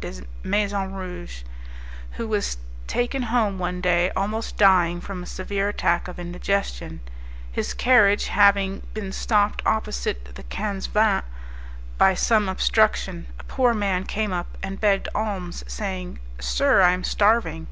de 0.00 0.22
Maisonrouge, 0.42 1.44
who 2.14 2.26
was 2.26 2.56
taken 2.88 3.22
home 3.22 3.60
one 3.60 3.80
day 3.80 4.10
almost 4.16 4.56
dying 4.56 5.00
from 5.00 5.22
a 5.22 5.24
severe 5.24 5.68
attack 5.68 6.08
of 6.08 6.18
indigestion: 6.18 6.98
his 7.52 7.72
carriage 7.72 8.26
having 8.26 8.82
been 8.92 9.12
stopped 9.12 9.62
opposite 9.64 10.34
the 10.34 10.42
Quinze 10.42 10.88
Vingts 10.88 11.22
by 11.96 12.12
some 12.12 12.48
obstruction, 12.48 13.28
a 13.38 13.44
poor 13.44 13.72
man 13.72 14.02
came 14.02 14.32
up 14.32 14.58
and 14.64 14.80
begged 14.80 15.06
alms, 15.14 15.62
saying, 15.68 16.18
"Sir, 16.40 16.82
I 16.82 16.90
am 16.90 17.04
starving." 17.04 17.68